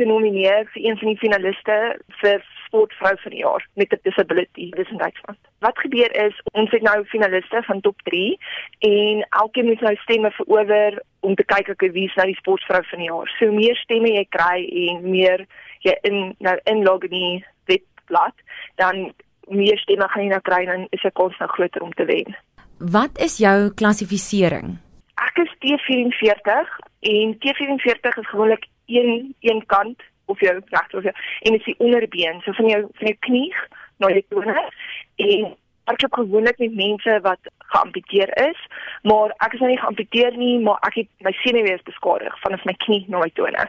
genomineer 0.00 0.66
vir 0.72 0.82
een 0.82 0.98
van 1.00 1.12
die 1.12 1.20
finaliste 1.20 1.76
vir 2.22 2.42
sportvrou 2.70 3.14
van 3.22 3.34
die 3.34 3.42
jaar 3.42 3.66
met 3.74 3.92
'n 3.92 4.00
disability 4.02 4.70
dis 4.70 4.90
in 4.90 5.02
Duitsland. 5.04 5.38
Wat 5.58 5.78
gebeur 5.78 6.10
is 6.26 6.34
ons 6.52 6.70
het 6.70 6.82
nou 6.82 7.04
finaliste 7.04 7.62
van 7.62 7.80
top 7.80 8.02
3 8.02 8.38
en 8.78 9.26
elkeen 9.30 9.66
moet 9.66 9.80
nou 9.80 9.96
stemme 9.96 10.30
verower 10.30 11.02
om 11.20 11.34
te 11.34 11.44
kyk 11.44 11.68
of 11.68 11.92
wie 11.92 12.08
is 12.08 12.14
nou 12.14 12.26
die 12.26 12.40
sportvrou 12.42 12.82
van 12.84 12.98
die 12.98 13.08
jaar. 13.08 13.28
So 13.38 13.52
meer 13.52 13.76
stemme 13.76 14.08
jy 14.08 14.26
kry 14.28 14.58
en 14.88 15.10
meer 15.10 15.46
jy 15.80 15.96
in 16.02 16.34
nou 16.38 16.58
inlog 16.64 17.02
in 17.02 17.10
die 17.10 17.44
webblad, 17.64 18.34
dan 18.76 19.12
meer 19.48 19.78
stemme 19.78 20.08
gaan 20.08 20.22
jy 20.22 20.28
nou 20.28 20.40
kry 20.40 20.64
en 20.66 20.86
is 20.90 21.02
die 21.02 21.10
kans 21.10 21.38
nou 21.38 21.50
groter 21.50 21.82
om 21.82 21.92
te 21.92 22.04
wen. 22.04 22.36
Wat 22.78 23.18
is 23.18 23.36
jou 23.36 23.70
klassifisering? 23.74 24.78
Ek 25.20 25.42
is 25.42 25.50
T44 25.60 26.78
en 27.00 27.34
T44 27.42 28.20
is 28.22 28.30
gewoonlik 28.32 28.64
een 28.90 29.34
een 29.40 29.62
kant 29.66 30.02
of 30.26 30.40
jou 30.40 30.54
regter 30.58 30.98
of 30.98 31.08
jou 31.08 31.14
en 31.14 31.52
dit 31.52 31.60
is 31.60 31.70
die 31.72 31.78
onderbeen, 31.78 32.40
so 32.44 32.52
van 32.52 32.68
jou 32.68 32.82
van 32.92 33.06
jou 33.06 33.16
knie 33.26 33.54
na 33.98 34.12
die 34.14 34.26
tone 34.28 34.68
en 35.16 35.56
het 35.90 36.14
gewoonlik 36.14 36.58
met 36.58 36.74
mense 36.74 37.18
wat 37.22 37.38
geamputeer 37.58 38.48
is, 38.50 38.58
maar 39.02 39.34
ek 39.36 39.52
is 39.52 39.60
nou 39.60 39.70
nie 39.70 39.80
geamputeer 39.80 40.36
nie, 40.36 40.58
maar 40.62 40.78
ek 40.86 41.00
het 41.02 41.08
my 41.26 41.32
senuwees 41.42 41.82
beskadig 41.82 42.36
vanaf 42.44 42.64
my 42.64 42.74
knie 42.84 43.04
na 43.08 43.22
my 43.22 43.30
tone. 43.34 43.66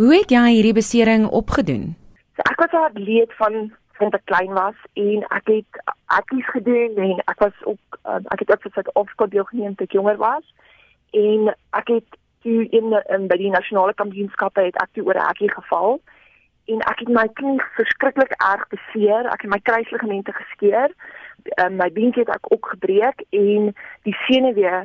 Hoe 0.00 0.14
het 0.14 0.32
jy 0.32 0.42
hierdie 0.50 0.76
besering 0.76 1.26
opgedoen? 1.28 1.94
So 2.36 2.44
ek 2.50 2.60
was 2.60 2.72
'n 2.72 2.84
atleet 2.90 3.32
van 3.40 3.72
van 3.98 4.12
ek 4.12 4.24
klein 4.24 4.52
was 4.52 4.78
en 4.92 5.24
ek 5.28 5.46
het 5.46 5.82
atlees 6.06 6.48
gedoen 6.50 6.96
en 6.96 7.22
ek 7.24 7.38
was 7.38 7.56
ook 7.64 7.98
um, 8.04 8.24
ek 8.34 8.38
het 8.38 8.50
ook 8.50 8.62
vir 8.62 8.72
Suid-Afrika 8.74 9.26
deelgeneem 9.26 9.74
toe 9.74 9.86
ek 9.86 9.92
jonger 9.92 10.16
was 10.16 10.44
en 11.10 11.54
ek 11.70 11.88
het 11.88 12.18
toe 12.42 12.68
in 12.70 12.92
in 13.08 13.28
by 13.28 13.36
die 13.36 13.50
nasionale 13.50 13.94
kampioenskappe 13.94 14.60
het 14.60 14.76
ek 14.82 14.92
toe 14.92 15.04
oor 15.06 15.18
'n 15.18 15.26
hekkie 15.26 15.52
geval 15.52 16.00
en 16.70 16.80
ek 16.90 17.02
het 17.02 17.10
my 17.10 17.26
knie 17.38 17.58
verskriklik 17.76 18.34
erg 18.38 18.66
beseer. 18.70 19.26
Ek 19.26 19.44
het 19.44 19.50
my 19.50 19.58
kruisligamente 19.66 20.32
geskeur. 20.32 20.94
Um, 21.58 21.76
my 21.76 21.90
been 21.92 22.12
het 22.14 22.28
ek 22.30 22.52
ook 22.54 22.68
gebreek 22.74 23.24
en 23.30 23.72
die 24.06 24.16
senuwee 24.26 24.84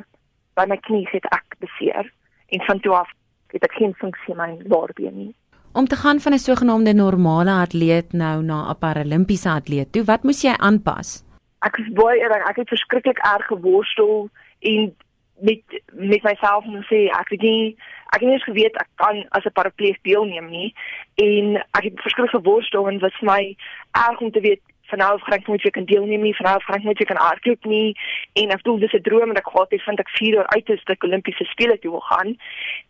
by 0.58 0.64
my 0.66 0.78
knie 0.88 1.06
het 1.12 1.26
ek 1.30 1.58
beseer. 1.62 2.10
En 2.48 2.64
van 2.66 2.80
toe 2.80 2.96
af 2.98 3.10
het 3.54 3.62
ek 3.64 3.78
geen 3.78 3.94
funksie 3.94 4.34
in 4.34 4.40
my 4.40 4.50
laarbeen 4.66 5.16
nie. 5.16 5.34
Om 5.72 5.86
te 5.86 5.96
gaan 5.96 6.20
van 6.20 6.32
'n 6.32 6.38
sogenaamde 6.38 6.94
normale 6.94 7.50
atleet 7.50 8.12
nou 8.12 8.42
na 8.42 8.70
'n 8.70 8.78
paralimpiese 8.78 9.48
atleet, 9.48 9.92
toe 9.92 10.04
wat 10.04 10.22
moes 10.22 10.42
jy 10.42 10.54
aanpas? 10.56 11.24
Ek 11.60 11.76
is 11.78 11.92
baie 11.92 12.20
ek 12.48 12.56
het 12.56 12.68
verskriklik 12.68 13.18
erg 13.18 13.46
geworstel 13.46 14.28
en 14.60 14.94
met 15.40 15.82
met 15.92 16.22
myself 16.22 16.64
en 16.64 16.84
sê 16.90 17.06
ek 17.20 17.28
het 17.34 17.42
nie 17.42 17.76
ek 18.14 18.20
het 18.20 18.30
nie 18.30 18.40
geweet 18.40 18.80
ek 18.80 18.88
kan 18.94 19.24
as 19.28 19.44
'n 19.44 19.52
parapleeg 19.52 19.98
deelneem 20.02 20.50
nie. 20.50 20.74
En 21.14 21.56
ek 21.56 21.84
het 21.84 22.00
verskeie 22.00 22.28
geworstel 22.28 22.88
en 22.88 22.98
wat 22.98 23.20
my 23.20 23.56
erg 23.92 24.20
om 24.20 24.30
te 24.30 24.40
weet 24.40 24.60
van 24.88 24.98
nou 24.98 25.12
af 25.12 25.22
gaan 25.22 25.38
ek 25.38 25.46
moet 25.46 25.64
ek 25.64 25.72
kan 25.72 25.84
deelneem 25.84 26.22
nie 26.22 26.36
van 26.36 26.46
nou 26.46 26.56
af 26.56 26.64
gaan 26.64 26.76
ek 26.76 26.84
moet 26.84 27.00
ek 27.00 27.06
kan 27.06 27.26
hardloop 27.26 27.64
nie. 27.64 27.96
En 28.32 28.50
ek 28.50 28.62
dink 28.62 28.80
dis 28.80 28.92
'n 28.92 29.02
droom 29.02 29.30
en 29.30 29.36
ek 29.36 29.48
gehad 29.48 29.70
het 29.70 29.82
vind 29.82 30.00
ek 30.00 30.08
4 30.08 30.34
jaar 30.34 30.46
uit 30.46 30.68
is 30.68 30.84
dat 30.84 31.04
Olimpiese 31.04 31.44
spele 31.44 31.78
toe 31.78 31.90
wil 31.90 32.00
gaan. 32.00 32.36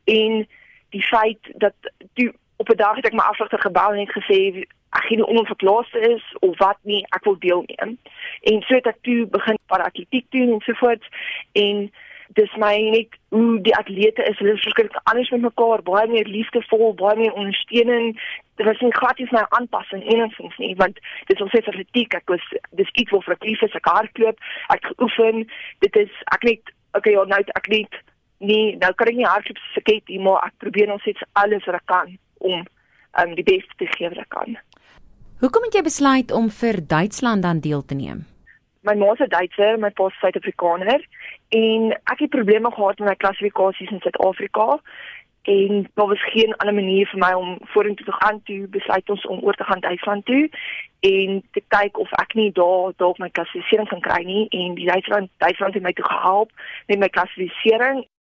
En 0.05 0.47
die 0.91 1.03
feit 1.03 1.43
dat 1.55 1.75
die 2.15 2.31
op 2.57 2.69
'n 2.69 2.77
dag 2.77 2.97
het 2.97 3.07
ek 3.07 3.13
my 3.13 3.25
afsigter 3.25 3.61
gebel 3.61 3.93
en 3.93 4.01
het 4.07 4.19
gesê 4.19 4.67
ek 4.91 5.05
gee 5.05 5.17
nie 5.17 5.27
om 5.27 5.47
laaste 5.57 6.01
is 6.01 6.37
of 6.39 6.59
wat 6.59 6.79
nie 6.83 7.05
ek 7.09 7.25
wil 7.25 7.39
deelneem. 7.39 7.99
En 8.41 8.63
so 8.63 8.75
het 8.75 8.87
ek 8.87 9.03
toe 9.03 9.27
begin 9.27 9.59
para 9.67 9.85
atletiek 9.85 10.27
doen 10.31 10.53
en 10.53 10.61
so 10.61 10.73
voort. 10.73 11.05
En 11.53 11.91
dis 12.37 12.53
my 12.61 12.75
net 12.93 13.15
hoe 13.33 13.61
die 13.65 13.75
atlete 13.77 14.25
is 14.29 14.37
hulle 14.39 14.57
is 14.57 14.65
verskriklik 14.67 15.01
anders 15.11 15.31
met 15.31 15.47
mekaar 15.47 15.83
baie 15.83 16.09
meer 16.11 16.29
liefdevol 16.29 16.93
baie 16.99 17.17
meer 17.17 17.33
ondersteuning 17.33 18.13
dit 18.59 18.67
was 18.67 18.81
nie 18.81 18.93
gratis 18.93 19.31
my 19.31 19.45
aanpassing 19.49 20.03
enigstens 20.03 20.57
nie 20.63 20.75
want 20.77 20.99
dit 21.31 21.39
was 21.39 21.55
net 21.57 21.69
atletiek 21.73 22.15
ek 22.19 22.33
was 22.35 22.45
dis 22.81 22.95
iets 22.95 23.15
wat 23.15 23.27
vir 23.27 23.37
ek 23.37 23.47
vir 23.63 23.73
se 23.73 23.83
hardloop 23.89 24.47
ek 24.75 24.89
geoefen. 24.93 25.45
Dit 25.85 25.99
is 26.03 26.23
ek 26.35 26.47
net 26.49 26.73
okay 26.99 27.15
ja 27.15 27.25
nou 27.33 27.41
ek 27.61 27.69
net 27.75 28.01
nie 28.39 28.77
nou 28.83 28.93
kan 28.95 29.13
ek 29.13 29.21
nie 29.21 29.29
hardloop 29.29 29.61
se 29.75 29.85
ket 29.91 30.11
nie 30.13 30.23
maar 30.23 30.49
ek 30.49 30.57
probeer 30.65 30.91
nog 30.91 31.03
steeds 31.05 31.29
alles 31.43 31.67
wat 31.71 31.81
ek 31.81 31.87
kan 31.93 32.17
om 32.39 32.59
um, 32.63 33.37
die 33.39 33.47
beste 33.47 33.79
te 33.79 33.91
gee 33.95 34.11
wat 34.11 34.25
ek 34.25 34.33
kan. 34.35 34.59
Hoekom 35.39 35.69
het 35.69 35.79
jy 35.79 35.85
besluit 35.87 36.35
om 36.35 36.51
vir 36.51 36.83
Duitsland 36.83 37.47
dan 37.47 37.63
deel 37.63 37.85
te 37.87 37.95
neem? 37.95 38.27
My 38.83 38.95
ma 38.95 39.13
is 39.13 39.29
Duitser, 39.29 39.79
my 39.79 39.91
pa 39.91 40.07
is 40.07 40.19
Suid-Afrikaner 40.21 41.03
en 41.49 41.93
ek 42.13 42.25
het 42.25 42.31
probleme 42.31 42.71
gehad 42.71 42.99
met 42.99 43.09
my 43.09 43.15
klassifikasies 43.15 43.91
in 43.91 44.03
Suid-Afrika 44.05 44.79
en 45.43 45.89
daar 45.95 46.07
was 46.07 46.31
geen 46.31 46.57
ander 46.57 46.75
manier 46.75 47.07
vir 47.07 47.19
my 47.19 47.33
om 47.33 47.59
vorentoe 47.73 48.07
te 48.07 48.13
gaan 48.13 48.43
toe 48.43 48.69
besluit 48.69 49.11
ons 49.11 49.27
om 49.27 49.41
oor 49.43 49.57
te 49.57 49.65
gaan 49.65 49.81
Duitsland 49.81 50.25
toe 50.25 50.49
en 51.01 51.43
te 51.51 51.63
kyk 51.75 51.99
of 51.99 52.13
ek 52.23 52.35
nie 52.35 52.51
daar 52.53 52.93
dalk 53.03 53.19
my 53.19 53.31
klassifisering 53.31 53.89
kan 53.89 54.05
kry 54.05 54.23
nie 54.29 54.45
en 54.49 54.75
die 54.79 54.87
Duitsland 54.91 55.31
Duitsland 55.45 55.75
het 55.75 55.83
my 55.83 55.93
toe 55.93 56.05
gehelp 56.05 56.53
met 56.87 56.99
my 56.99 57.09
klassifisering 57.09 58.05